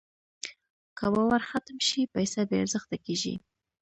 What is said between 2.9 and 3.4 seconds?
کېږي.